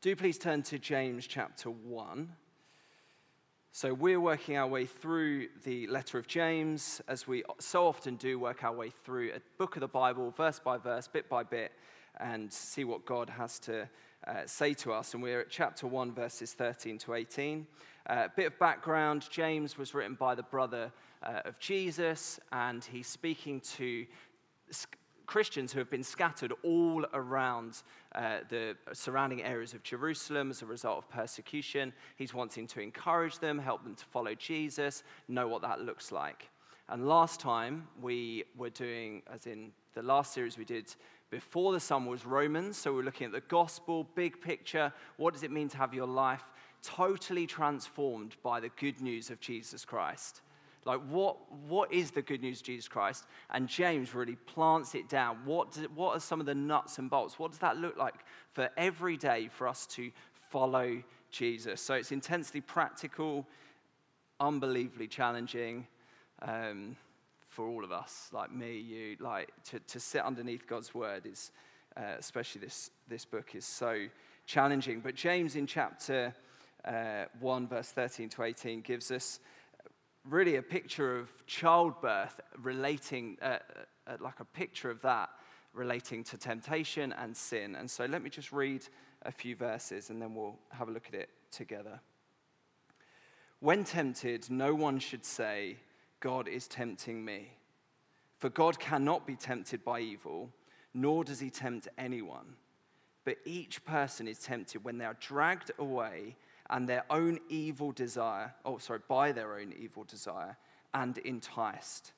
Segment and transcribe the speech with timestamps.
[0.00, 2.32] do please turn to James chapter 1.
[3.70, 8.38] So, we're working our way through the letter of James, as we so often do,
[8.38, 11.72] work our way through a book of the Bible, verse by verse, bit by bit,
[12.18, 13.90] and see what God has to
[14.26, 15.12] uh, say to us.
[15.12, 17.66] And we're at chapter 1, verses 13 to 18.
[18.06, 20.90] A uh, bit of background James was written by the brother
[21.22, 24.06] uh, of Jesus, and he's speaking to
[25.30, 27.82] Christians who have been scattered all around
[28.16, 31.92] uh, the surrounding areas of Jerusalem as a result of persecution.
[32.16, 36.48] He's wanting to encourage them, help them to follow Jesus, know what that looks like.
[36.88, 40.92] And last time we were doing, as in the last series we did
[41.30, 42.76] before the summer was Romans.
[42.76, 44.92] So we're looking at the gospel, big picture.
[45.16, 46.42] What does it mean to have your life
[46.82, 50.40] totally transformed by the good news of Jesus Christ?
[50.84, 51.36] Like, what,
[51.68, 53.26] what is the good news of Jesus Christ?
[53.50, 55.38] And James really plants it down.
[55.44, 57.38] What, do, what are some of the nuts and bolts?
[57.38, 58.14] What does that look like
[58.52, 60.10] for every day for us to
[60.50, 61.82] follow Jesus?
[61.82, 63.46] So it's intensely practical,
[64.40, 65.86] unbelievably challenging
[66.42, 66.96] um,
[67.48, 69.16] for all of us, like me, you.
[69.20, 71.52] Like, to, to sit underneath God's word is,
[71.96, 74.06] uh, especially this, this book, is so
[74.46, 75.00] challenging.
[75.00, 76.34] But James in chapter
[76.86, 79.40] uh, 1, verse 13 to 18, gives us
[80.28, 83.58] really a picture of childbirth relating, uh,
[84.06, 85.30] uh, like a picture of that
[85.72, 87.76] relating to temptation and sin.
[87.76, 88.84] And so let me just read
[89.22, 92.00] a few verses and then we'll have a look at it together.
[93.60, 95.76] When tempted, no one should say,
[96.20, 97.52] God is tempting me.
[98.38, 100.50] For God cannot be tempted by evil,
[100.94, 102.56] nor does he tempt anyone.
[103.24, 106.36] But each person is tempted when they are dragged away
[106.70, 110.56] and their own evil desire, oh, sorry, by their own evil desire,
[110.94, 112.12] and enticed.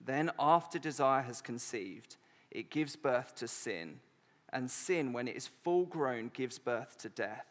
[0.00, 2.16] Then, after desire has conceived,
[2.52, 3.98] it gives birth to sin,
[4.52, 7.46] and sin, when it is full grown, gives birth to death.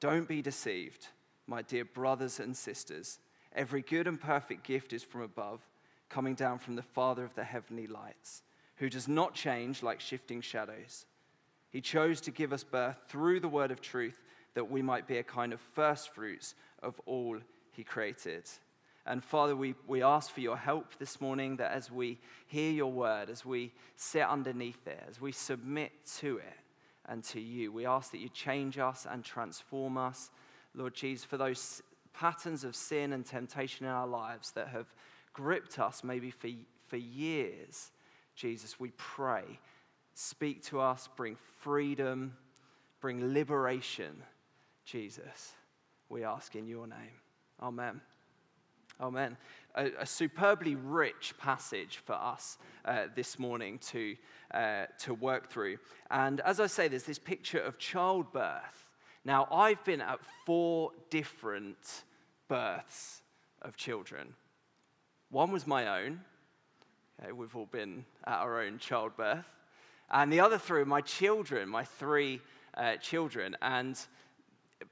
[0.00, 1.08] Don't be deceived,
[1.46, 3.18] my dear brothers and sisters.
[3.54, 5.60] Every good and perfect gift is from above,
[6.08, 8.42] coming down from the Father of the heavenly lights,
[8.76, 11.04] who does not change like shifting shadows.
[11.68, 14.22] He chose to give us birth through the word of truth
[14.54, 17.38] that we might be a kind of first fruits of all
[17.72, 18.44] he created.
[19.04, 22.92] And Father, we, we ask for your help this morning that as we hear your
[22.92, 26.58] word, as we sit underneath it, as we submit to it
[27.08, 30.30] and to you, we ask that you change us and transform us.
[30.74, 31.82] Lord Jesus, for those
[32.12, 34.86] patterns of sin and temptation in our lives that have
[35.32, 36.48] gripped us maybe for,
[36.86, 37.90] for years,
[38.36, 39.44] Jesus, we pray.
[40.14, 42.36] Speak to us, bring freedom,
[43.00, 44.22] bring liberation
[44.84, 45.52] Jesus,
[46.08, 47.20] we ask in your name.
[47.60, 48.00] Amen.
[49.00, 49.36] Amen.
[49.74, 54.16] A, a superbly rich passage for us uh, this morning to,
[54.52, 55.78] uh, to work through.
[56.10, 58.86] And as I say, there's this picture of childbirth.
[59.24, 62.04] Now, I've been at four different
[62.48, 63.22] births
[63.62, 64.34] of children.
[65.30, 66.20] One was my own.
[67.22, 69.46] Okay, we've all been at our own childbirth.
[70.10, 72.40] And the other three are my children, my three
[72.76, 73.56] uh, children.
[73.62, 73.98] And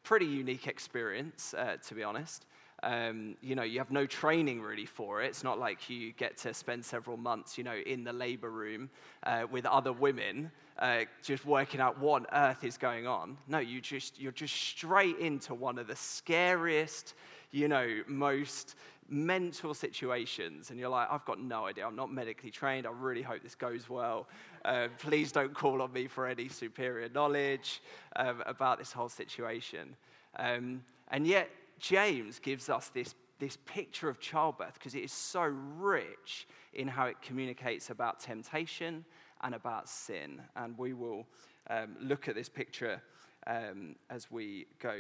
[0.03, 2.47] pretty unique experience, uh, to be honest.
[2.83, 5.27] Um, you know, you have no training really for it.
[5.27, 8.89] It's not like you get to spend several months, you know, in the labor room
[9.25, 13.37] uh, with other women, uh, just working out what on earth is going on.
[13.49, 17.15] No, you just you're just straight into one of the scariest,
[17.51, 18.77] you know, most
[19.09, 21.87] mental situations, and you're like, I've got no idea.
[21.87, 22.87] I'm not medically trained.
[22.87, 24.29] I really hope this goes well.
[24.65, 27.83] Uh, please don't call on me for any superior knowledge
[28.17, 29.97] um, about this whole situation.
[30.37, 31.51] Um, and yet,
[31.81, 35.43] James gives us this, this picture of childbirth because it is so
[35.79, 39.05] rich in how it communicates about temptation
[39.43, 40.41] and about sin.
[40.55, 41.27] And we will
[41.69, 43.03] um, look at this picture
[43.47, 44.97] um, as we go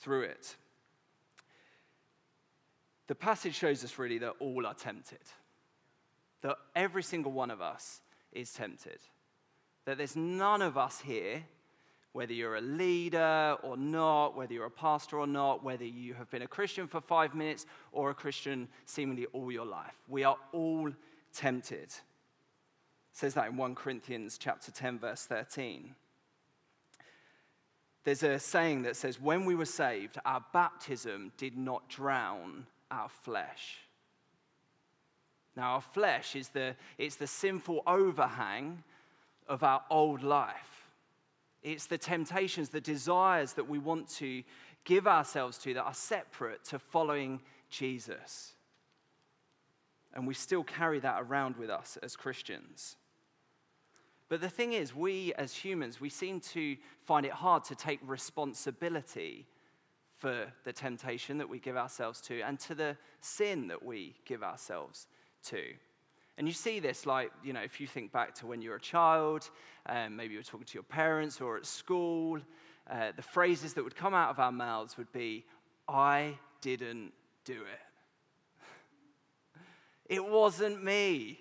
[0.00, 0.56] through it.
[3.10, 5.18] The passage shows us really that all are tempted,
[6.42, 9.00] that every single one of us is tempted.
[9.84, 11.42] That there's none of us here,
[12.12, 16.30] whether you're a leader or not, whether you're a pastor or not, whether you have
[16.30, 19.96] been a Christian for five minutes or a Christian seemingly all your life.
[20.06, 20.92] We are all
[21.34, 21.88] tempted.
[21.88, 22.00] It
[23.10, 25.96] says that in 1 Corinthians chapter 10, verse 13.
[28.04, 33.08] There's a saying that says, When we were saved, our baptism did not drown our
[33.08, 33.78] flesh.
[35.56, 38.82] Now, our flesh is the, it's the sinful overhang
[39.48, 40.86] of our old life.
[41.62, 44.42] It's the temptations, the desires that we want to
[44.84, 48.54] give ourselves to that are separate to following Jesus.
[50.14, 52.96] And we still carry that around with us as Christians.
[54.28, 57.98] But the thing is, we as humans, we seem to find it hard to take
[58.06, 59.46] responsibility
[60.20, 64.42] for the temptation that we give ourselves to and to the sin that we give
[64.42, 65.08] ourselves
[65.46, 65.62] to.
[66.36, 68.76] And you see this, like, you know, if you think back to when you were
[68.76, 69.50] a child,
[69.86, 72.38] um, maybe you were talking to your parents or at school,
[72.90, 75.44] uh, the phrases that would come out of our mouths would be,
[75.88, 77.12] I didn't
[77.44, 77.80] do it.
[80.08, 81.38] It wasn't me.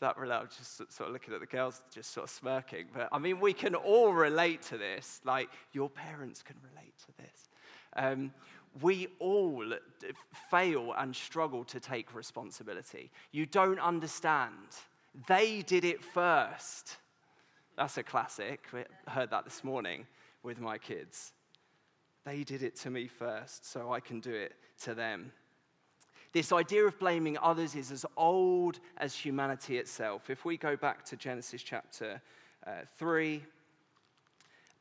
[0.00, 0.16] That?
[0.18, 2.86] I'm just sort of looking at the girls, just sort of smirking.
[2.94, 5.20] But I mean, we can all relate to this.
[5.24, 7.48] Like, your parents can relate to this.
[7.96, 8.32] Um,
[8.80, 9.64] we all
[10.50, 13.10] fail and struggle to take responsibility.
[13.32, 14.54] You don't understand.
[15.26, 16.96] They did it first.
[17.76, 18.66] That's a classic.
[18.72, 20.06] We heard that this morning
[20.42, 21.32] with my kids.
[22.24, 25.32] They did it to me first, so I can do it to them.
[26.32, 30.28] This idea of blaming others is as old as humanity itself.
[30.28, 32.20] If we go back to Genesis chapter
[32.66, 33.42] uh, 3,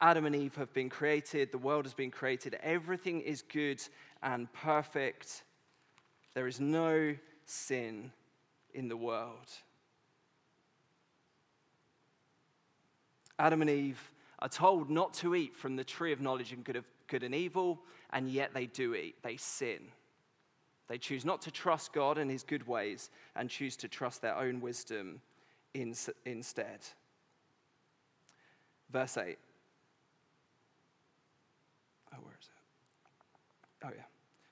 [0.01, 3.81] Adam and Eve have been created, the world has been created, everything is good
[4.21, 5.43] and perfect.
[6.33, 7.15] There is no
[7.45, 8.11] sin
[8.73, 9.49] in the world.
[13.39, 16.75] Adam and Eve are told not to eat from the tree of knowledge and good,
[16.75, 17.79] of, good and evil,
[18.11, 19.15] and yet they do eat.
[19.23, 19.79] They sin.
[20.87, 24.35] They choose not to trust God and his good ways and choose to trust their
[24.35, 25.21] own wisdom
[25.73, 25.93] in,
[26.25, 26.79] instead.
[28.89, 29.37] Verse 8.
[32.13, 33.85] Oh, where is it?
[33.85, 34.03] Oh, yeah.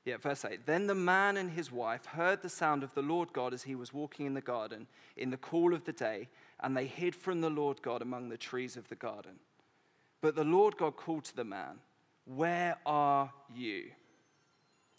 [0.04, 0.66] Yeah, verse 8.
[0.66, 3.74] Then the man and his wife heard the sound of the Lord God as he
[3.74, 6.28] was walking in the garden in the cool of the day,
[6.60, 9.40] and they hid from the Lord God among the trees of the garden.
[10.22, 11.80] But the Lord God called to the man,
[12.26, 13.86] Where are you?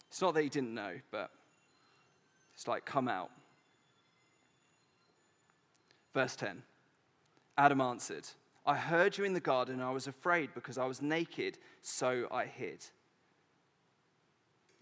[0.09, 1.31] It's not that he didn't know, but
[2.53, 3.31] it's like, come out.
[6.13, 6.63] Verse 10
[7.57, 8.27] Adam answered,
[8.65, 12.27] I heard you in the garden, and I was afraid because I was naked, so
[12.31, 12.85] I hid.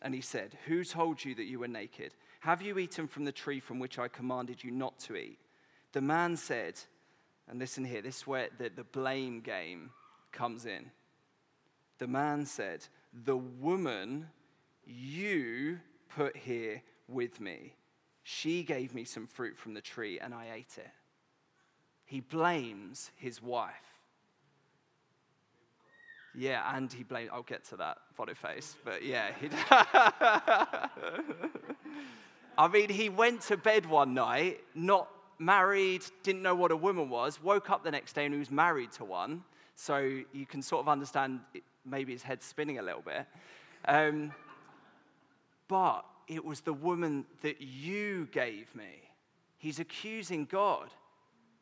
[0.02, 2.14] And he said, Who told you that you were naked?
[2.42, 5.40] Have you eaten from the tree from which I commanded you not to eat?
[5.94, 6.80] The man said,
[7.48, 9.92] and listen here, this is where the, the blame game
[10.32, 10.92] comes in.
[12.00, 12.86] The man said,
[13.24, 14.28] The woman
[14.86, 15.80] you
[16.16, 17.74] put here with me.
[18.24, 20.90] She gave me some fruit from the tree and I ate it.
[22.06, 23.74] He blames his wife.
[26.38, 28.76] Yeah, and he blames, I'll get to that, photo face.
[28.84, 29.32] but yeah.
[32.58, 35.10] I mean, he went to bed one night, not
[35.40, 38.52] married, didn't know what a woman was, woke up the next day and he was
[38.52, 39.44] married to one.
[39.76, 39.98] So
[40.34, 41.42] you can sort of understand
[41.86, 43.26] maybe his head's spinning a little bit.
[43.88, 44.32] Um,
[45.68, 49.10] but it was the woman that you gave me.
[49.58, 50.90] He's accusing God,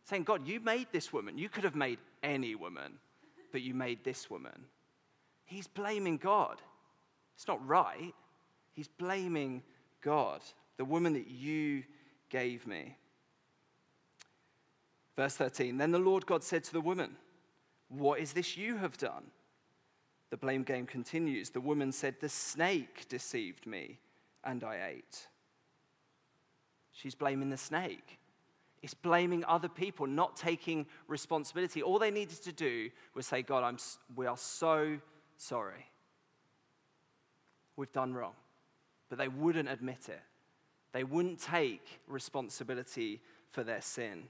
[0.06, 1.38] saying, God, you made this woman.
[1.38, 2.94] You could have made any woman,
[3.52, 4.66] but you made this woman.
[5.46, 6.62] He's blaming God.
[7.36, 8.14] It's not right.
[8.74, 9.64] He's blaming
[10.02, 10.42] God,
[10.78, 11.84] the woman that you
[12.30, 12.98] gave me.
[15.16, 17.16] Verse 13 Then the Lord God said to the woman,
[17.90, 19.24] What is this you have done?
[20.34, 21.52] The blame game continues.
[21.52, 24.00] The woman said, The snake deceived me,
[24.44, 25.28] and I ate.
[26.92, 28.18] She's blaming the snake.
[28.82, 31.84] It's blaming other people, not taking responsibility.
[31.84, 33.78] All they needed to do was say, God, I'm,
[34.16, 34.98] we are so
[35.38, 35.86] sorry.
[37.75, 38.34] We've done wrong.
[39.10, 40.24] But they wouldn't admit it,
[40.94, 43.22] they wouldn't take responsibility
[43.52, 44.24] for their sin.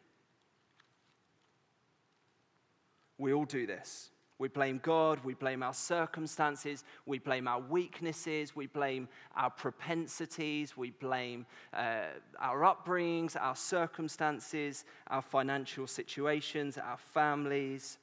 [3.17, 4.09] We all do this.
[4.43, 9.07] We blame God, we blame our circumstances, we blame our weaknesses, we blame
[9.37, 12.07] our propensities, we blame uh,
[12.41, 17.99] our upbringings, our circumstances, our financial situations, our families.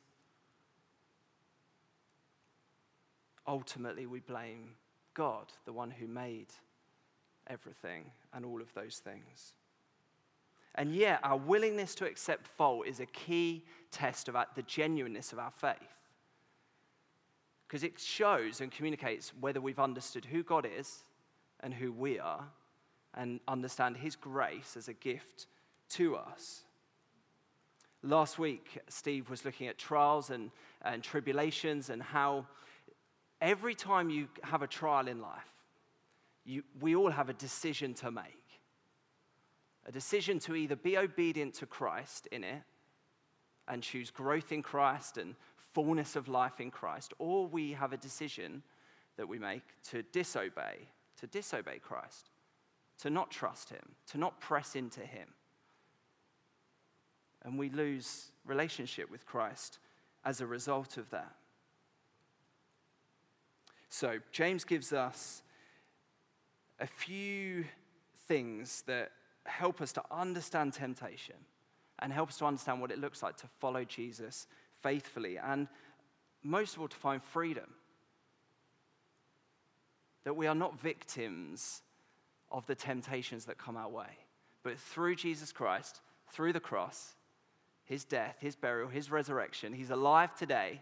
[3.47, 4.71] Ultimately, we blame
[5.13, 6.55] God, the one who made
[7.49, 9.53] everything and all of those things.
[10.75, 15.39] And yet, our willingness to accept fault is a key test of the genuineness of
[15.39, 16.00] our faith
[17.71, 21.05] because it shows and communicates whether we've understood who God is
[21.61, 22.45] and who we are
[23.15, 25.47] and understand His grace as a gift
[25.91, 26.63] to us.
[28.03, 30.51] Last week, Steve was looking at trials and,
[30.83, 32.45] and tribulations and how
[33.41, 35.55] every time you have a trial in life,
[36.45, 38.25] you, we all have a decision to make.
[39.87, 42.63] A decision to either be obedient to Christ in it
[43.69, 45.37] and choose growth in Christ and
[45.73, 48.63] fullness of life in Christ, or we have a decision
[49.17, 50.79] that we make to disobey,
[51.19, 52.31] to disobey Christ,
[53.03, 55.29] to not trust Him, to not press into Him.
[57.43, 59.79] And we lose relationship with Christ
[60.25, 61.35] as a result of that.
[63.89, 65.43] So, James gives us
[66.79, 67.65] a few
[68.29, 69.11] things that
[69.47, 71.35] help us to understand temptation
[71.99, 74.47] and help us to understand what it looks like to follow Jesus
[74.83, 75.69] faithfully, and
[76.43, 77.75] most of all, to find freedom.
[80.25, 81.83] That we are not victims
[82.51, 84.19] of the temptations that come our way,
[84.63, 87.15] but through Jesus Christ, through the cross,
[87.85, 90.81] his death, his burial, his resurrection, he's alive today.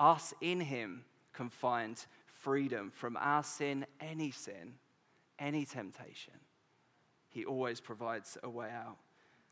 [0.00, 4.74] Us in him can find freedom from our sin, any sin,
[5.38, 6.34] any temptation.
[7.28, 8.98] He always provides a way out.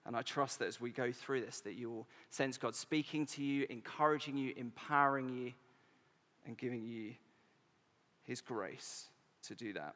[0.05, 3.25] And I trust that as we go through this, that you will sense God speaking
[3.27, 5.53] to you, encouraging you, empowering you,
[6.45, 7.15] and giving you
[8.25, 9.07] his grace
[9.45, 9.95] to do that.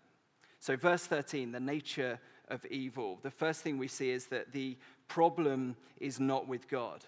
[0.61, 3.19] So, verse 13, the nature of evil.
[3.23, 4.77] The first thing we see is that the
[5.09, 7.05] problem is not with God.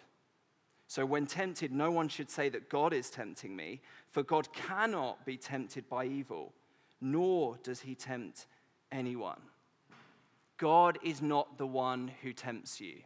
[0.87, 5.25] So, when tempted, no one should say that God is tempting me, for God cannot
[5.25, 6.53] be tempted by evil,
[7.01, 8.47] nor does he tempt
[8.91, 9.41] anyone.
[10.59, 12.97] God is not the one who tempts you.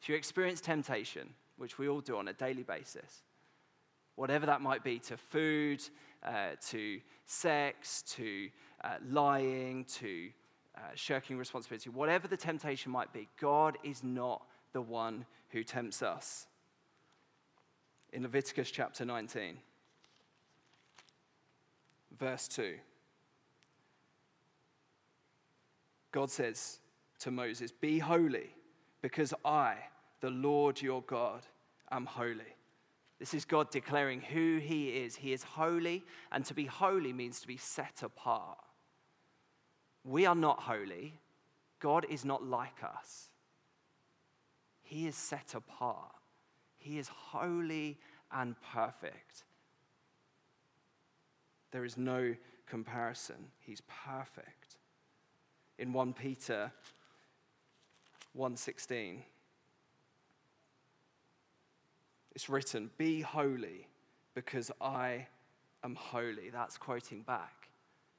[0.00, 3.22] If you experience temptation, which we all do on a daily basis,
[4.14, 5.82] whatever that might be to food,
[6.22, 8.48] uh, to sex, to
[8.82, 10.30] uh, lying, to
[10.76, 14.42] uh, shirking responsibility, whatever the temptation might be, God is not
[14.72, 16.46] the one who tempts us.
[18.12, 19.56] In Leviticus chapter 19,
[22.18, 22.74] verse 2.
[26.14, 26.78] God says
[27.18, 28.54] to Moses, Be holy,
[29.02, 29.74] because I,
[30.20, 31.42] the Lord your God,
[31.90, 32.54] am holy.
[33.18, 35.16] This is God declaring who he is.
[35.16, 38.58] He is holy, and to be holy means to be set apart.
[40.04, 41.18] We are not holy.
[41.80, 43.30] God is not like us.
[44.82, 46.14] He is set apart.
[46.78, 47.98] He is holy
[48.30, 49.42] and perfect.
[51.72, 52.36] There is no
[52.68, 53.48] comparison.
[53.58, 54.63] He's perfect
[55.78, 56.72] in 1 Peter
[58.32, 59.24] 1:16.
[62.34, 63.88] It's written, "Be holy
[64.34, 65.28] because I
[65.82, 67.68] am holy." That's quoting back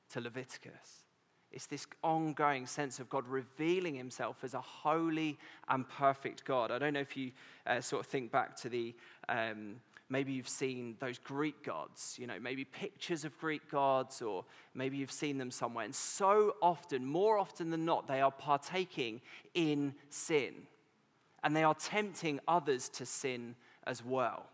[0.10, 1.06] to Leviticus.
[1.52, 5.38] It's this ongoing sense of God revealing himself as a holy
[5.70, 6.70] and perfect God.
[6.70, 7.32] I don't know if you
[7.66, 8.94] uh, sort of think back to the
[9.30, 14.46] um, Maybe you've seen those Greek gods, you know, maybe pictures of Greek gods, or
[14.76, 15.84] maybe you've seen them somewhere.
[15.84, 19.22] And so often, more often than not, they are partaking
[19.56, 20.54] in sin.
[21.44, 23.56] And they are tempting others to sin
[23.88, 24.46] as well.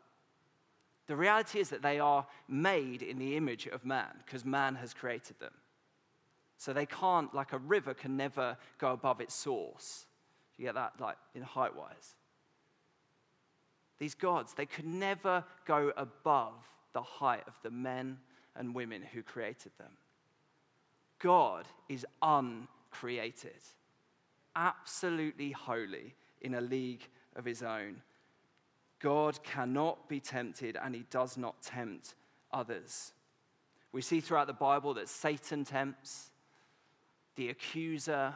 [1.08, 4.93] The reality is that they are made in the image of man, because man has
[4.93, 5.53] created them.
[6.58, 10.05] So they can't, like a river, can never go above its source.
[10.58, 12.15] You get that, like in height wise
[14.01, 16.55] these gods, they could never go above
[16.91, 18.17] the height of the men
[18.55, 19.91] and women who created them.
[21.20, 23.62] God is uncreated,
[24.55, 28.01] absolutely holy in a league of his own.
[29.00, 32.15] God cannot be tempted and he does not tempt
[32.51, 33.13] others.
[33.91, 36.31] We see throughout the Bible that Satan tempts,
[37.36, 38.34] the accuser.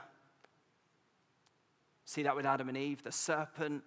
[2.05, 3.81] See that with Adam and Eve, the serpent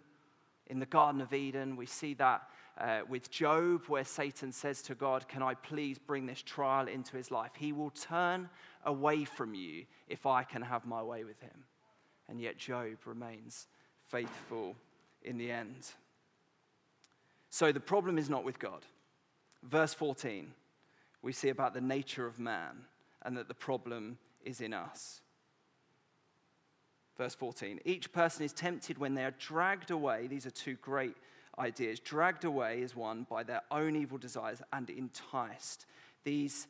[0.68, 1.76] in the Garden of Eden.
[1.76, 2.48] We see that
[2.78, 7.16] uh, with Job, where Satan says to God, Can I please bring this trial into
[7.16, 7.50] his life?
[7.56, 8.48] He will turn
[8.84, 11.64] away from you if I can have my way with him.
[12.28, 13.66] And yet, Job remains
[14.06, 14.76] faithful
[15.22, 15.88] in the end.
[17.50, 18.84] So, the problem is not with God.
[19.62, 20.52] Verse 14,
[21.22, 22.84] we see about the nature of man
[23.22, 25.20] and that the problem is in us.
[27.18, 30.28] Verse 14 Each person is tempted when they are dragged away.
[30.28, 31.16] These are two great
[31.58, 32.00] ideas.
[32.00, 35.86] Dragged away is one by their own evil desires and enticed.
[36.24, 36.68] These,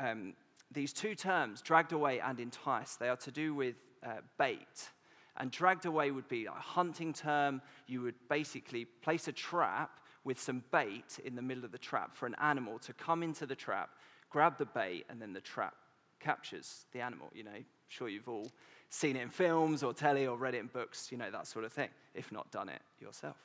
[0.00, 0.34] um,
[0.70, 4.90] these two terms, dragged away and enticed, they are to do with uh, bait.
[5.36, 7.62] And dragged away would be a hunting term.
[7.86, 12.16] You would basically place a trap with some bait in the middle of the trap
[12.16, 13.90] for an animal to come into the trap,
[14.30, 15.74] grab the bait, and then the trap
[16.20, 17.30] captures the animal.
[17.34, 18.50] You know, sure you've all
[18.92, 21.64] seen it in films or telly or read it in books, you know, that sort
[21.64, 23.36] of thing, if not done it yourself.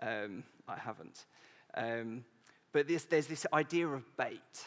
[0.00, 1.26] Um, I haven't.
[1.74, 2.24] Um,
[2.72, 4.66] but this, there's this idea of bait.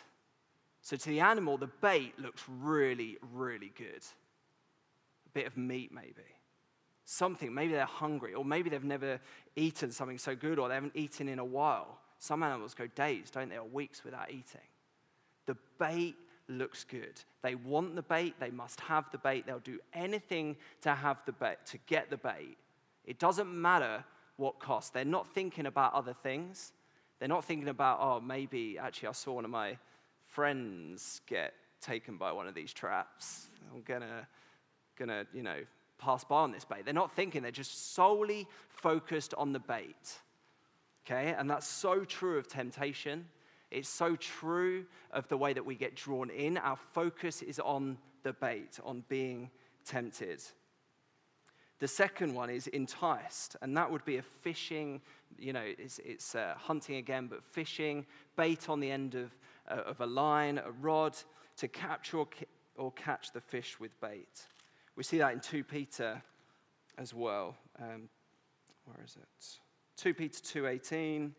[0.81, 4.03] So to the animal, the bait looks really, really good.
[5.25, 6.23] A bit of meat, maybe.
[7.03, 9.19] Something, maybe they're hungry, or maybe they've never
[9.57, 11.99] eaten something so good, or they haven't eaten in a while.
[12.19, 14.61] Some animals go days, don't they, or weeks without eating.
[15.45, 16.15] The bait
[16.47, 17.21] looks good.
[17.41, 21.31] They want the bait, they must have the bait, they'll do anything to have the
[21.31, 22.57] bait, to get the bait
[23.05, 24.03] It doesn't matter
[24.37, 24.93] what cost.
[24.93, 26.73] They're not thinking about other things.
[27.19, 29.77] They're not thinking about, oh, maybe actually I saw one of my
[30.27, 33.47] friends get taken by one of these traps.
[33.73, 34.27] I'm gonna,
[34.97, 35.59] gonna, you know,
[35.97, 36.83] pass by on this bait.
[36.83, 40.19] They're not thinking, they're just solely focused on the bait.
[41.05, 41.33] Okay?
[41.37, 43.25] And that's so true of temptation.
[43.71, 46.57] It's so true of the way that we get drawn in.
[46.57, 49.49] Our focus is on the bait, on being
[49.85, 50.43] tempted.
[51.79, 55.01] The second one is enticed, and that would be a fishing,
[55.37, 58.05] you know, it's, it's uh, hunting again, but fishing,
[58.37, 59.35] bait on the end of,
[59.69, 61.17] uh, of a line, a rod,
[61.57, 62.27] to capture or,
[62.77, 64.45] or catch the fish with bait.
[64.95, 66.21] We see that in 2 Peter
[66.97, 67.57] as well.
[67.77, 68.07] Um,
[68.85, 69.59] where is it?
[69.97, 71.31] 2 Peter 2:18.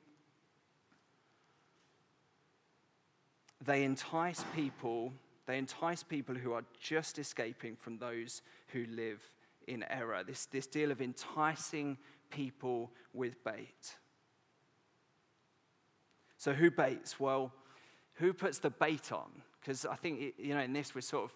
[3.65, 5.13] They entice people,
[5.47, 9.23] they entice people who are just escaping from those who live
[9.67, 10.23] in error.
[10.25, 11.97] This, this deal of enticing
[12.31, 13.97] people with bait.
[16.39, 17.19] So, who baits?
[17.19, 17.53] Well,
[18.15, 19.31] who puts the bait on?
[19.61, 21.33] Because I think, you know, in this, we're sort of,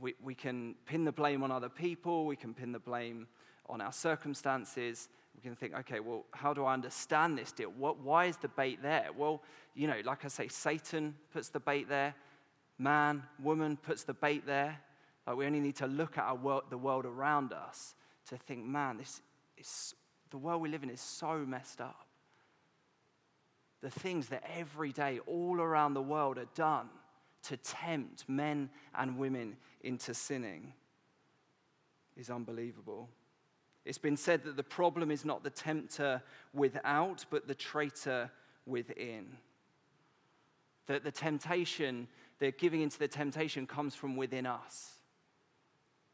[0.00, 3.28] we, we can pin the blame on other people, we can pin the blame
[3.68, 5.08] on our circumstances.
[5.34, 7.72] We can think, okay, well, how do I understand this deal?
[7.76, 9.08] What, why is the bait there?
[9.16, 9.42] Well,
[9.74, 12.14] you know, like I say, Satan puts the bait there,
[12.78, 14.78] man, woman puts the bait there.
[15.26, 17.94] Like we only need to look at world, the world around us
[18.28, 19.20] to think, man, this
[19.56, 19.94] is,
[20.30, 22.06] the world we live in is so messed up.
[23.80, 26.88] The things that every day all around the world are done
[27.44, 30.72] to tempt men and women into sinning
[32.16, 33.08] is unbelievable.
[33.84, 36.22] It's been said that the problem is not the tempter
[36.52, 38.30] without, but the traitor
[38.66, 39.36] within.
[40.86, 44.94] That the temptation, the giving into the temptation comes from within us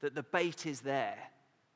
[0.01, 1.19] that the bait is there,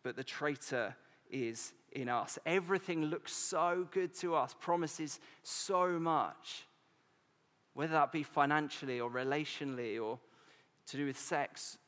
[0.03, 0.97] but the traitor
[1.31, 2.39] is in us.
[2.45, 6.67] Everything looks so good to us, promises so much,
[7.75, 10.19] whether that be financially or relationally or
[10.87, 11.79] to do with sex.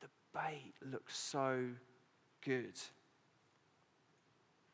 [0.00, 1.64] The bait looks so
[2.44, 2.78] good.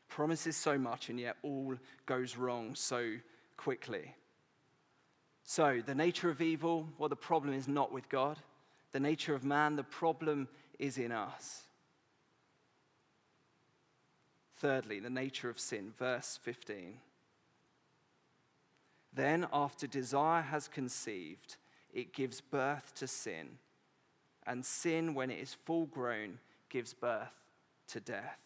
[0.09, 1.75] Promises so much, and yet all
[2.07, 3.13] goes wrong so
[3.57, 4.15] quickly.
[5.45, 8.39] So, the nature of evil, well, the problem is not with God
[8.93, 11.63] the nature of man, the problem is in us.
[14.57, 16.99] Thirdly, the nature of sin, verse 15.
[19.13, 21.57] Then, after desire has conceived,
[21.93, 23.59] it gives birth to sin.
[24.47, 27.33] And sin, when it is full grown, gives birth
[27.93, 28.39] to death.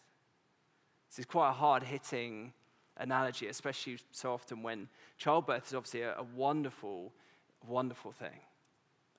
[1.08, 2.52] This is quite a hard hitting
[2.96, 7.12] analogy, especially so often when childbirth is obviously a, a wonderful,
[7.66, 8.40] wonderful thing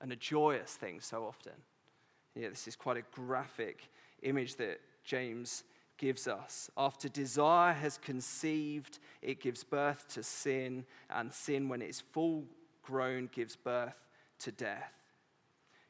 [0.00, 1.52] and a joyous thing so often.
[2.34, 3.88] Yeah, this is quite a graphic
[4.22, 5.64] image that James
[5.96, 6.70] gives us.
[6.76, 12.44] After desire has conceived, it gives birth to sin, and sin, when it's full
[12.82, 13.94] grown, gives birth
[14.40, 14.92] to death.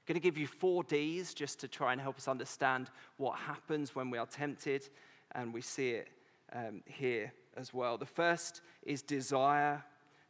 [0.07, 3.95] Going to give you four D's just to try and help us understand what happens
[3.95, 4.89] when we are tempted,
[5.33, 6.09] and we see it
[6.53, 7.99] um, here as well.
[7.99, 9.83] The first is desire,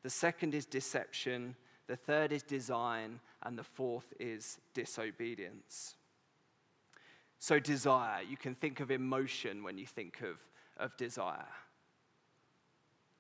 [0.03, 1.55] the second is deception,
[1.89, 5.97] the third is design, and the fourth is disobedience.
[7.39, 10.39] So, desire, you can think of emotion when you think of,
[10.79, 11.47] of desire.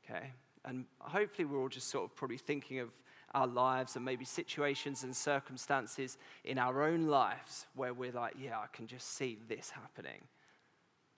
[0.05, 0.33] Okay?
[0.65, 2.89] And hopefully, we're all just sort of probably thinking of
[3.37, 8.59] our lives and maybe situations and circumstances in our own lives where we're like, yeah,
[8.59, 10.23] I can just see this happening,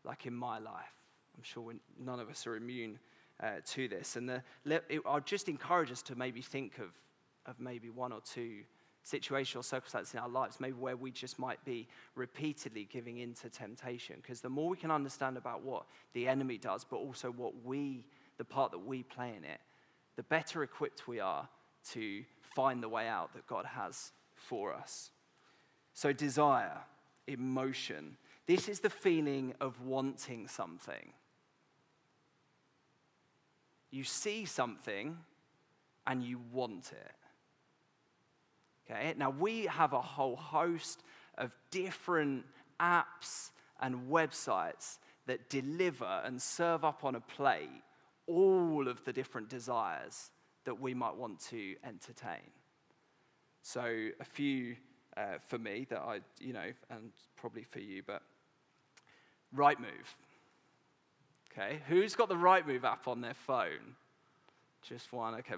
[0.05, 0.97] like in my life.
[1.37, 1.73] I'm sure
[2.05, 2.99] none of us are immune
[3.41, 4.17] uh, to this.
[4.17, 4.43] And
[5.07, 6.89] I'll just encourage us to maybe think of,
[7.47, 8.63] of maybe one or two
[9.07, 13.49] situational circumstances in our lives, maybe where we just might be repeatedly giving in to
[13.49, 14.17] temptation.
[14.21, 18.05] Because the more we can understand about what the enemy does, but also what we,
[18.39, 19.61] the part that we play in it,
[20.17, 21.49] the better equipped we are
[21.93, 22.25] to
[22.55, 25.11] find the way out that God has for us.
[25.95, 26.79] So, desire,
[27.27, 28.17] emotion.
[28.47, 31.13] This is the feeling of wanting something.
[33.91, 35.19] You see something
[36.07, 37.13] and you want it.
[38.91, 41.03] Okay, now we have a whole host
[41.37, 42.45] of different
[42.81, 47.83] apps and websites that deliver and serve up on a plate
[48.27, 50.31] all of the different desires
[50.69, 52.53] that we might want to entertain.
[53.63, 54.77] So, a few
[55.17, 58.21] uh, for me that I, you know, and probably for you, but
[59.57, 60.11] Rightmove.
[61.51, 63.97] Okay, who's got the Rightmove app on their phone?
[64.83, 65.37] Just one.
[65.37, 65.55] Okay,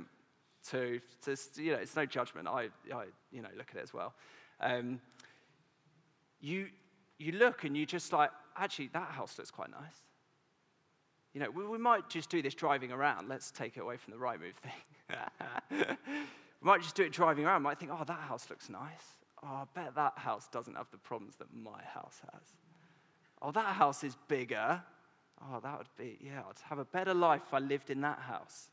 [0.69, 2.47] to, to you know, it's no judgment.
[2.47, 4.15] I, I you know, look at it as well.
[4.61, 5.01] Um,
[6.41, 6.69] you,
[7.19, 10.05] you look and you just like, actually, that house looks quite nice.
[11.35, 13.29] You know, we, we might just do this driving around.
[13.29, 14.73] Let's take it away from the Rightmove thing.
[15.71, 15.77] we
[16.63, 17.63] might just do it driving around.
[17.63, 19.17] We might think, oh, that house looks nice.
[19.43, 22.43] Oh, I bet that house doesn't have the problems that my house has.
[23.43, 24.83] Oh, that house is bigger.
[25.43, 28.19] Oh, that would be, yeah, I'd have a better life if I lived in that
[28.19, 28.69] house.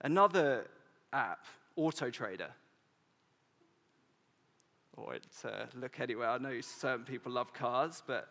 [0.00, 0.66] Another
[1.12, 1.44] app,
[1.76, 2.50] Auto Trader.
[4.96, 6.30] Or it's uh, look anywhere.
[6.30, 8.28] I know certain people love cars, but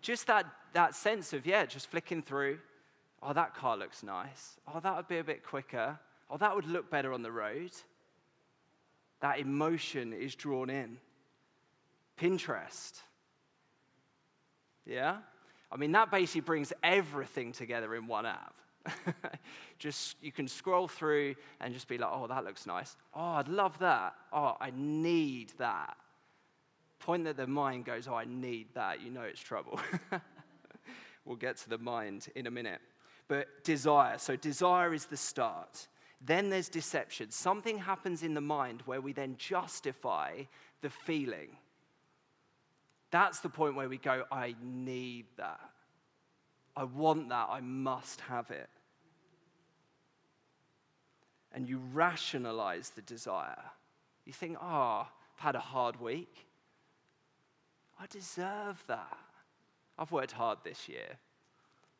[0.00, 2.58] just that, that sense of, yeah, just flicking through.
[3.22, 4.58] Oh, that car looks nice.
[4.66, 5.98] Oh, that would be a bit quicker.
[6.30, 7.72] Oh, that would look better on the road.
[9.20, 10.98] That emotion is drawn in.
[12.18, 13.00] Pinterest.
[14.86, 15.18] Yeah?
[15.72, 18.54] I mean, that basically brings everything together in one app.
[19.78, 22.96] just you can scroll through and just be like, oh, that looks nice.
[23.14, 24.14] Oh, I'd love that.
[24.32, 25.96] Oh, I need that.
[26.98, 29.00] Point that the mind goes, oh, I need that.
[29.00, 29.80] You know it's trouble.
[31.24, 32.80] we'll get to the mind in a minute.
[33.28, 34.18] But desire.
[34.18, 35.86] So, desire is the start.
[36.20, 37.30] Then there's deception.
[37.30, 40.42] Something happens in the mind where we then justify
[40.82, 41.56] the feeling.
[43.10, 45.60] That's the point where we go, I need that.
[46.76, 47.48] I want that.
[47.50, 48.68] I must have it.
[51.52, 53.62] And you rationalize the desire.
[54.24, 56.46] You think, oh, I've had a hard week.
[57.98, 59.18] I deserve that.
[59.98, 61.18] I've worked hard this year.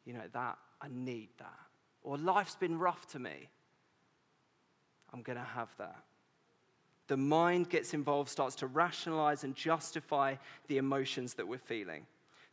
[0.04, 1.58] You know, that, I need that.
[2.02, 3.48] Or life's been rough to me.
[5.12, 6.04] I'm going to have that.
[7.08, 10.36] The mind gets involved, starts to rationalize and justify
[10.68, 12.06] the emotions that we're feeling.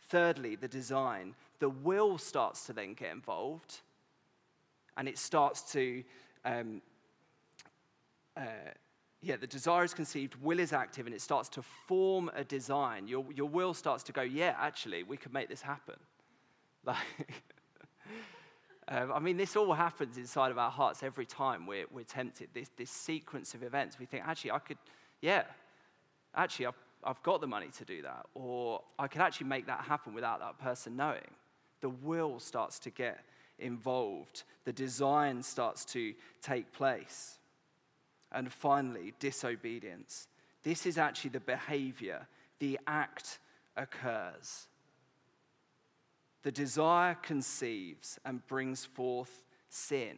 [0.10, 1.36] Thirdly, the design.
[1.60, 3.82] The will starts to then get involved
[4.98, 6.04] and it starts to,
[6.43, 6.82] um,
[8.36, 8.41] uh,
[9.22, 13.08] yeah, the desire is conceived, will is active, and it starts to form a design.
[13.08, 15.96] Your, your will starts to go, yeah, actually, we could make this happen.
[16.86, 16.98] Like,
[18.89, 22.50] um, I mean, this all happens inside of our hearts every time we're, we're tempted.
[22.54, 24.78] This, this sequence of events, we think, actually, I could,
[25.21, 25.43] yeah,
[26.36, 28.26] actually, I've, I've got the money to do that.
[28.34, 31.32] Or I could actually make that happen without that person knowing.
[31.82, 33.19] The will starts to get
[33.60, 37.39] involved, the design starts to take place.
[38.32, 40.28] And finally, disobedience.
[40.63, 42.28] This is actually the behavior,
[42.60, 43.39] the act
[43.76, 44.67] occurs.
[46.43, 50.17] The desire conceives and brings forth sin.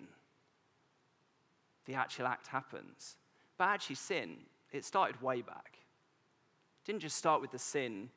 [1.85, 3.15] The actual act happens.
[3.57, 4.37] But actually, sin,
[4.71, 5.73] it started way back.
[5.73, 8.09] It didn't just start with the sin,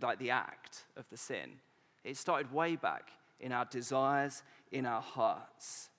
[0.00, 1.58] like the act of the sin.
[2.04, 4.42] It started way back in our desires,
[4.72, 5.90] in our hearts.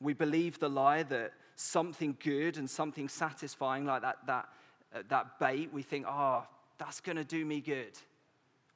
[0.00, 4.48] We believe the lie that something good and something satisfying, like that, that,
[4.94, 6.46] uh, that bait, we think, oh,
[6.78, 7.98] that's going to do me good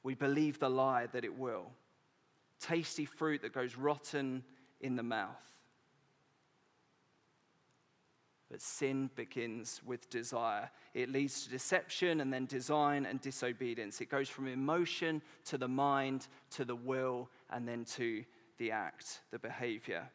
[0.05, 1.65] we believe the lie that it will.
[2.59, 4.43] Tasty fruit that goes rotten
[4.79, 5.41] in the mouth.
[8.51, 10.69] But sin begins with desire.
[10.93, 13.99] It leads to deception and then design and disobedience.
[13.99, 18.23] It goes from emotion to the mind to the will and then to
[18.59, 20.07] the act, the behavior.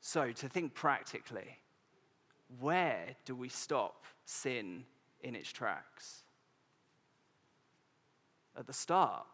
[0.00, 1.58] So, to think practically,
[2.60, 4.84] where do we stop sin
[5.22, 6.23] in its tracks?
[8.58, 9.26] At the start,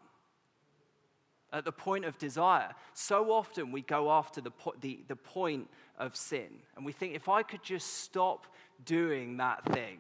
[1.53, 2.71] at the point of desire.
[2.95, 7.15] So often we go after the, po- the, the point of sin, and we think
[7.15, 8.47] if I could just stop
[8.85, 9.99] doing that thing,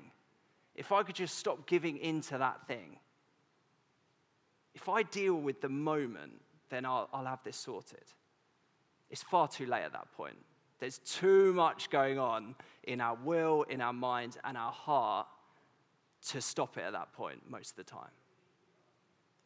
[0.75, 2.99] if I could just stop giving into that thing,
[4.75, 8.05] if I deal with the moment, then I'll, I'll have this sorted.
[9.11, 10.37] It's far too late at that point.
[10.79, 12.55] There's too much going on
[12.85, 15.27] in our will, in our mind, and our heart
[16.29, 18.11] to stop it at that point most of the time.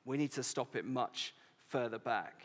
[0.04, 1.34] We need to stop it much
[1.68, 2.42] further back.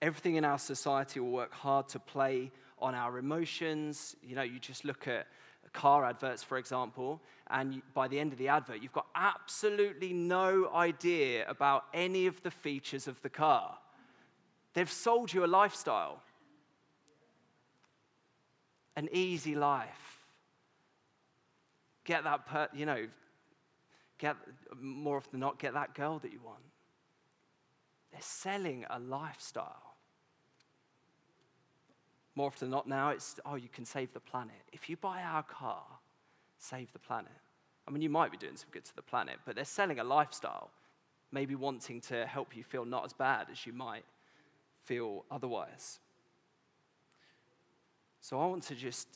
[0.00, 4.16] Everything in our society will work hard to play on our emotions.
[4.22, 5.26] You know, you just look at
[5.72, 10.70] car adverts, for example, and by the end of the advert, you've got absolutely no
[10.72, 13.78] idea about any of the features of the car.
[14.74, 16.22] They've sold you a lifestyle,
[18.96, 20.18] an easy life.
[22.04, 23.06] Get that, per, you know,
[24.22, 24.36] get,
[24.80, 26.62] more often than not, get that girl that you want.
[28.12, 29.96] They're selling a lifestyle.
[32.36, 34.62] More often than not now, it's, oh, you can save the planet.
[34.72, 35.82] If you buy our car,
[36.56, 37.32] save the planet.
[37.86, 40.04] I mean, you might be doing some good to the planet, but they're selling a
[40.04, 40.70] lifestyle,
[41.32, 44.04] maybe wanting to help you feel not as bad as you might
[44.84, 45.98] feel otherwise.
[48.20, 49.08] So I want to just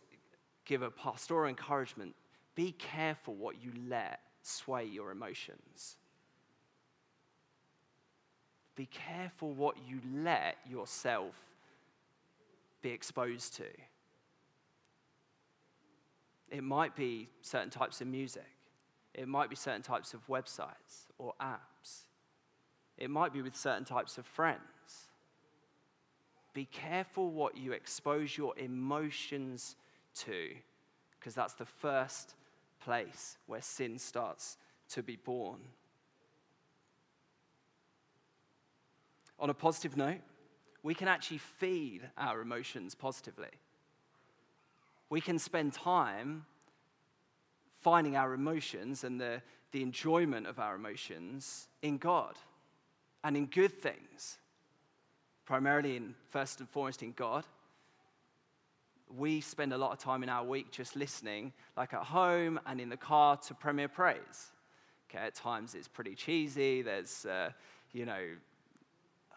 [0.64, 2.16] give a pastoral encouragement
[2.56, 5.96] be careful what you let sway your emotions.
[8.76, 11.34] Be careful what you let yourself
[12.82, 13.64] be exposed to.
[16.50, 18.46] It might be certain types of music,
[19.14, 22.04] it might be certain types of websites or apps,
[22.98, 24.60] it might be with certain types of friends.
[26.54, 29.76] Be careful what you expose your emotions
[30.20, 30.50] to,
[31.18, 32.34] because that's the first
[32.80, 34.56] place where sin starts
[34.90, 35.60] to be born.
[39.38, 40.20] On a positive note,
[40.82, 43.50] we can actually feed our emotions positively.
[45.10, 46.46] We can spend time
[47.80, 52.36] finding our emotions and the, the enjoyment of our emotions in God
[53.22, 54.38] and in good things,
[55.44, 57.44] primarily in first and foremost in God.
[59.14, 62.80] We spend a lot of time in our week just listening, like at home and
[62.80, 64.52] in the car, to Premier Praise.
[65.08, 66.82] Okay, at times it's pretty cheesy.
[66.82, 67.50] There's, uh,
[67.92, 68.20] you know,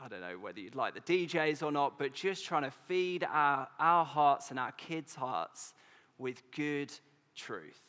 [0.01, 3.25] I don't know whether you'd like the DJs or not, but just trying to feed
[3.29, 5.73] our, our hearts and our kids' hearts
[6.17, 6.91] with good
[7.35, 7.81] truth.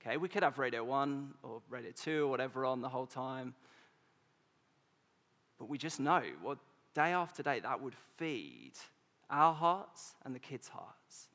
[0.00, 3.54] Okay, we could have Radio 1 or Radio 2 or whatever on the whole time.
[5.58, 6.58] But we just know what
[6.92, 8.72] day after day that would feed
[9.32, 11.28] our hearts and the kids' hearts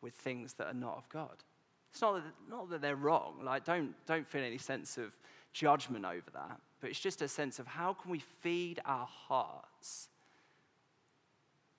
[0.00, 1.42] with things that are not of God.
[1.90, 3.40] It's not that, not that they're wrong.
[3.42, 5.12] Like, don't, don't feel any sense of
[5.52, 10.08] judgment over that but it's just a sense of how can we feed our hearts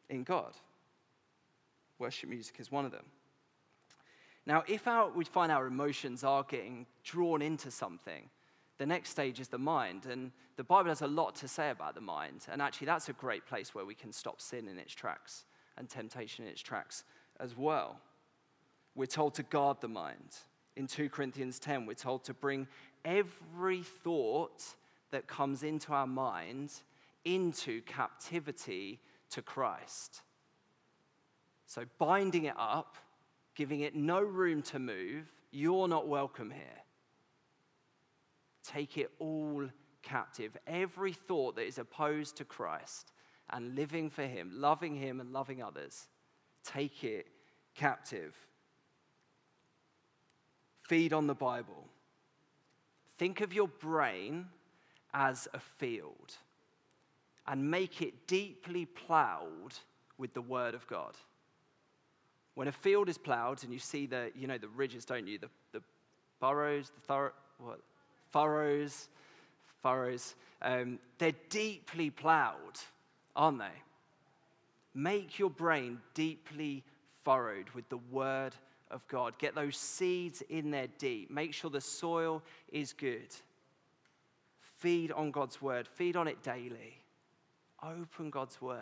[0.10, 0.54] in God?
[2.00, 3.06] Worship music is one of them.
[4.46, 8.30] Now, if our, we find our emotions are getting drawn into something,
[8.84, 10.08] the next stage is the mind.
[10.08, 12.46] And the Bible has a lot to say about the mind.
[12.52, 15.46] And actually, that's a great place where we can stop sin in its tracks
[15.78, 17.06] and temptation in its tracks
[17.40, 18.02] as well.
[18.94, 20.36] We're told to guard the mind.
[20.76, 22.68] In 2 Corinthians 10, we're told to bring
[23.06, 24.62] every thought
[25.12, 26.74] that comes into our mind
[27.24, 30.24] into captivity to Christ.
[31.68, 32.98] So, binding it up,
[33.56, 36.83] giving it no room to move, you're not welcome here.
[38.64, 39.68] Take it all
[40.02, 40.56] captive.
[40.68, 43.12] Every thought that is opposed to Christ
[43.50, 46.08] and living for Him, loving Him and loving others,
[46.64, 47.28] take it
[47.76, 48.36] captive.
[50.84, 51.88] Feed on the Bible.
[53.18, 54.48] Think of your brain
[55.14, 56.38] as a field
[57.48, 59.74] and make it deeply plowed
[60.18, 61.16] with the word of God.
[62.56, 65.40] When a field is plowed and you see the, you know, the ridges, don't you?
[65.40, 65.82] The, the
[66.40, 67.80] burrows, the thorough, what?
[68.34, 69.08] Furrows,
[69.82, 72.80] furrows, um, they're deeply plowed,
[73.36, 73.82] aren't they?
[74.94, 76.84] Make your brain deeply
[77.24, 78.56] furrowed with the word
[78.92, 79.38] of God.
[79.40, 81.32] Get those seeds in there deep.
[81.32, 83.30] Make sure the soil is good.
[84.78, 86.98] Feed on God's word, feed on it daily.
[87.82, 88.80] Open God's word.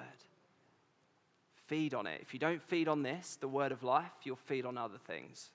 [1.67, 2.19] Feed on it.
[2.21, 5.51] If you don't feed on this, the word of life, you'll feed on other things.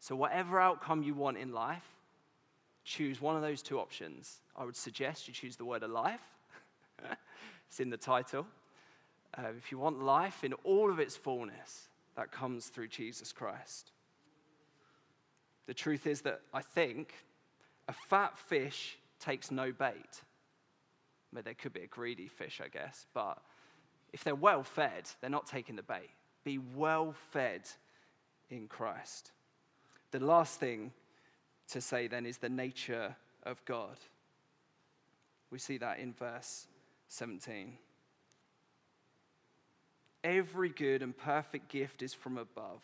[0.00, 1.95] So, whatever outcome you want in life,
[2.86, 4.40] choose one of those two options.
[4.56, 6.20] I would suggest you choose the word of life,
[7.68, 8.46] it's in the title.
[9.36, 13.90] Uh, if you want life in all of its fullness, that comes through Jesus Christ.
[15.66, 17.12] The truth is that I think
[17.88, 20.22] a fat fish takes no bait.
[21.32, 23.38] Mean, there could be a greedy fish, I guess, but
[24.12, 26.08] if they're well fed, they're not taking the bait.
[26.44, 27.62] Be well fed
[28.48, 29.32] in Christ.
[30.12, 30.92] The last thing
[31.70, 33.96] to say then is the nature of God.
[35.50, 36.66] We see that in verse
[37.08, 37.78] 17.
[40.24, 42.82] Every good and perfect gift is from above,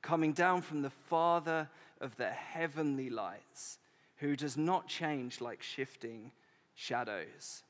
[0.00, 1.68] coming down from the Father
[2.00, 3.78] of the heavenly lights
[4.16, 6.32] who does not change like shifting
[6.74, 7.62] shadows.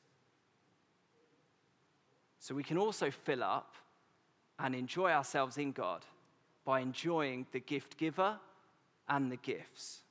[2.39, 3.75] So we can also fill up
[4.59, 6.05] and enjoy ourselves in God
[6.63, 8.37] by enjoying the gift giver
[9.09, 10.01] and the gifts.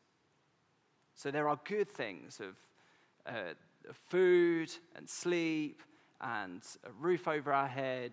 [1.14, 2.56] So there are good things of
[3.26, 3.54] uh,
[4.08, 5.82] food and sleep
[6.20, 8.12] and a roof over our head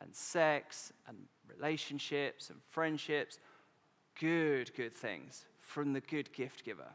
[0.00, 1.16] and sex and
[1.48, 3.38] relationships and friendships.
[4.18, 6.90] Good, good things from the good gift giver.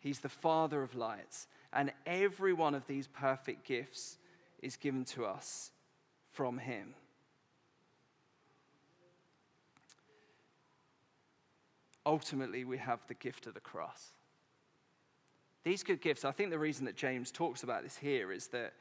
[0.00, 1.46] He's the Father of lights.
[1.72, 4.18] And every one of these perfect gifts
[4.60, 5.70] is given to us
[6.32, 6.94] from Him.
[12.04, 14.12] Ultimately, we have the gift of the cross.
[15.64, 18.72] These good gifts, I think the reason that James talks about this here is that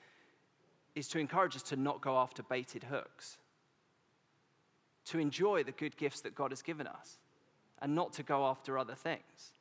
[0.95, 3.37] is to encourage us to not go after baited hooks,
[5.05, 7.17] to enjoy the good gifts that God has given us,
[7.81, 9.53] and not to go after other things.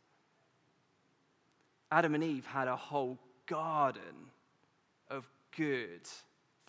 [1.92, 4.30] Adam and Eve had a whole garden
[5.10, 6.06] of good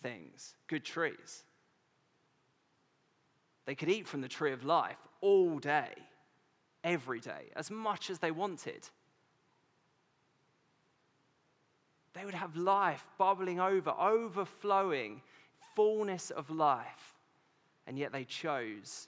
[0.01, 1.43] things, good trees.
[3.65, 5.93] They could eat from the tree of life all day,
[6.83, 8.89] every day, as much as they wanted.
[12.13, 15.21] They would have life bubbling over, overflowing,
[15.75, 17.15] fullness of life.
[17.87, 19.07] And yet they chose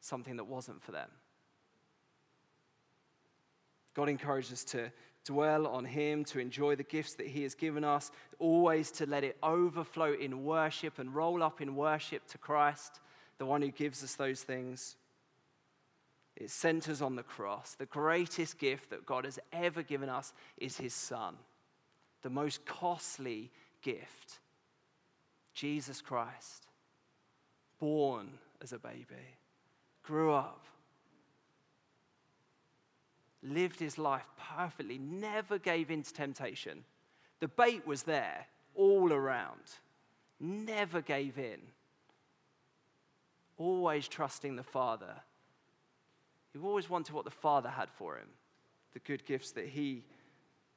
[0.00, 1.08] something that wasn't for them.
[3.94, 4.92] God encourages us to
[5.24, 9.24] dwell on Him, to enjoy the gifts that He has given us, always to let
[9.24, 13.00] it overflow in worship and roll up in worship to Christ,
[13.38, 14.96] the one who gives us those things.
[16.36, 17.74] It centers on the cross.
[17.74, 21.34] The greatest gift that God has ever given us is His Son,
[22.22, 23.50] the most costly
[23.82, 24.40] gift.
[25.54, 26.66] Jesus Christ,
[27.78, 28.28] born
[28.62, 29.36] as a baby,
[30.02, 30.64] grew up,
[33.42, 34.26] lived his life
[34.56, 36.84] perfectly, never gave in to temptation.
[37.40, 39.60] The bait was there all around,
[40.40, 41.60] never gave in,
[43.56, 45.14] always trusting the Father.
[46.52, 48.28] He always wanted what the Father had for him,
[48.92, 50.04] the good gifts that he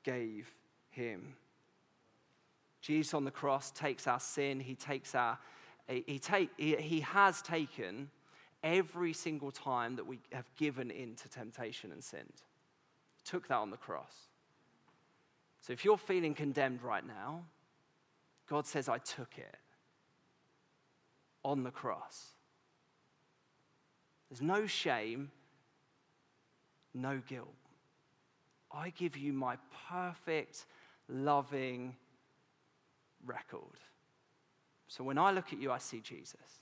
[0.04, 0.52] gave
[0.92, 1.36] him.
[2.82, 5.38] Jesus on the cross takes our sin, he takes our
[5.88, 8.10] he, take, he, has taken
[8.64, 12.44] every single time that we have given in to temptation and sinned
[13.24, 14.14] took that on the cross.
[15.62, 17.44] So if you're feeling condemned right now,
[18.50, 19.58] God says, I took it
[21.44, 22.28] on the cross.
[24.30, 25.32] There's no shame,
[26.94, 27.54] no guilt.
[28.72, 29.58] I give you my
[29.90, 30.66] perfect,
[31.12, 31.96] loving
[33.26, 33.80] record.
[34.88, 36.62] So when I look at you, I see Jesus.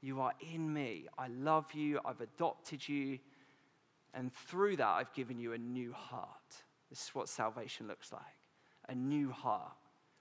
[0.00, 1.06] You are in me.
[1.16, 2.00] I love you.
[2.04, 3.18] I've adopted you.
[4.12, 6.28] And through that, I've given you a new heart.
[6.90, 8.22] This is what salvation looks like
[8.88, 9.72] a new heart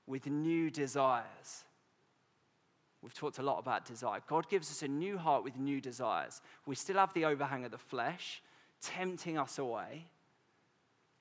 [0.08, 1.66] with new desires.
[3.02, 4.22] We've talked a lot about desire.
[4.28, 6.42] God gives us a new heart with new desires.
[6.66, 8.42] We still have the overhang of the flesh
[8.82, 10.06] tempting us away,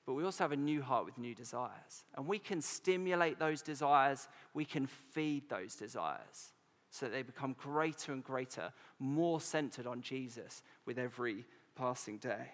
[0.05, 2.05] but we also have a new heart with new desires.
[2.15, 6.51] And we can stimulate those desires, we can feed those desires
[6.89, 12.51] so that they become greater and greater, more centered on Jesus with every passing day.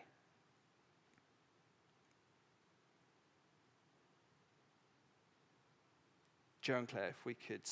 [6.61, 7.67] Joe and Claire, if we could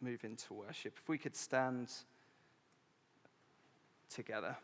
[0.00, 1.92] move into worship, if we could stand
[4.08, 4.56] together.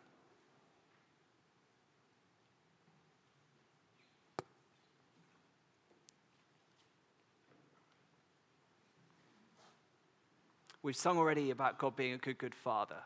[10.87, 13.03] We've sung already about God being a good, good father.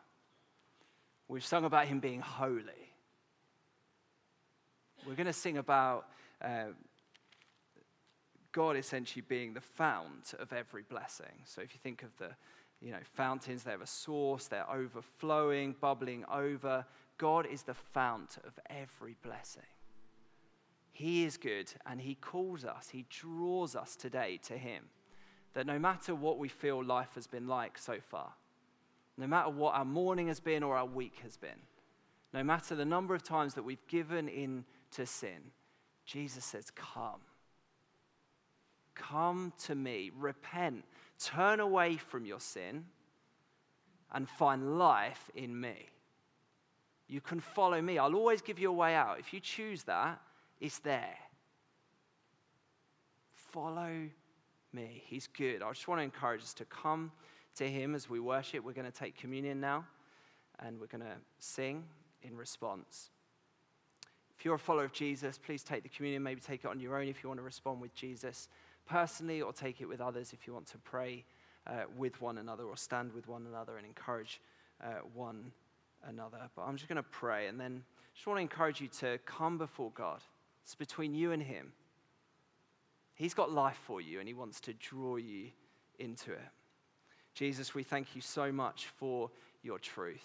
[1.28, 2.92] We've sung about him being holy.
[5.06, 6.04] We're going to sing about
[6.44, 6.74] uh,
[8.52, 11.32] God essentially being the fount of every blessing.
[11.46, 12.28] So if you think of the
[12.82, 16.84] you know, fountains, they have a source, they're overflowing, bubbling over.
[17.16, 19.62] God is the fount of every blessing.
[20.92, 24.90] He is good and He calls us, He draws us today to Him.
[25.54, 28.32] That no matter what we feel life has been like so far,
[29.16, 31.60] no matter what our morning has been or our week has been,
[32.32, 35.52] no matter the number of times that we've given in to sin,
[36.04, 37.20] Jesus says, Come.
[38.94, 40.84] Come to me, repent,
[41.18, 42.84] turn away from your sin,
[44.12, 45.88] and find life in me.
[47.08, 47.98] You can follow me.
[47.98, 49.18] I'll always give you a way out.
[49.18, 50.20] If you choose that,
[50.60, 51.16] it's there.
[53.32, 54.08] Follow
[54.72, 55.02] me.
[55.06, 55.62] He's good.
[55.62, 57.12] I just want to encourage us to come
[57.56, 58.64] to Him as we worship.
[58.64, 59.84] We're going to take communion now,
[60.60, 61.84] and we're going to sing
[62.22, 63.10] in response.
[64.38, 66.22] If you're a follower of Jesus, please take the communion.
[66.22, 68.48] Maybe take it on your own if you want to respond with Jesus
[68.86, 71.24] personally or take it with others if you want to pray
[71.66, 74.40] uh, with one another or stand with one another and encourage
[74.82, 75.52] uh, one
[76.08, 76.38] another.
[76.56, 79.58] But I'm just going to pray and then just want to encourage you to come
[79.58, 80.20] before God.
[80.64, 81.72] It's between you and Him.
[83.20, 85.48] He's got life for you and He wants to draw you
[85.98, 86.40] into it.
[87.34, 89.30] Jesus, we thank you so much for
[89.62, 90.24] your truth.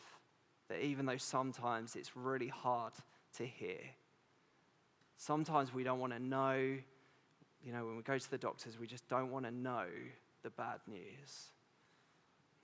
[0.70, 2.94] That even though sometimes it's really hard
[3.36, 3.82] to hear,
[5.18, 6.78] sometimes we don't want to know
[7.66, 9.88] you know, when we go to the doctors, we just don't want to know
[10.44, 11.50] the bad news.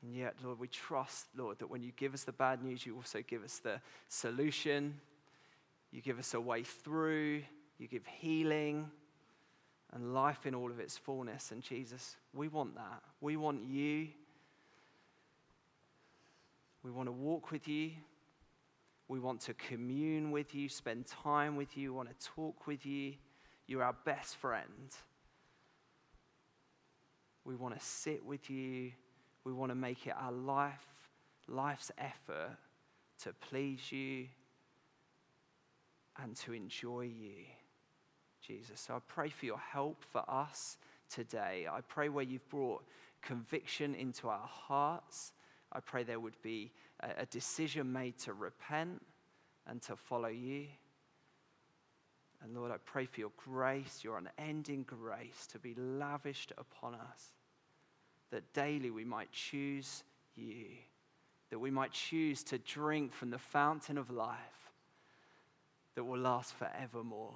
[0.02, 2.96] And yet, Lord, we trust, Lord, that when you give us the bad news, you
[2.96, 4.94] also give us the solution.
[5.92, 7.42] You give us a way through.
[7.80, 8.92] You give healing
[9.94, 11.52] and life in all of its fullness.
[11.52, 13.02] And Jesus, we want that.
[13.20, 14.08] We want you.
[16.84, 17.92] We want to walk with you.
[19.08, 23.16] We want to commune with you, spend time with you, want to talk with you.
[23.68, 24.96] You're our best friend.
[27.44, 28.94] We want to sit with you.
[29.44, 30.86] We want to make it our life,
[31.48, 32.56] life's effort
[33.24, 34.28] to please you
[36.22, 37.46] and to enjoy you,
[38.46, 38.80] Jesus.
[38.80, 40.78] So I pray for your help for us
[41.10, 41.68] today.
[41.72, 42.84] I pray where you've brought
[43.22, 45.34] conviction into our hearts.
[45.72, 46.72] I pray there would be
[47.02, 49.02] a, a decision made to repent
[49.68, 50.66] and to follow you.
[52.44, 57.34] And Lord, I pray for your grace, your unending grace, to be lavished upon us,
[58.32, 60.04] that daily we might choose
[60.36, 60.66] you,
[61.52, 64.38] that we might choose to drink from the fountain of life
[65.96, 67.36] that will last forevermore.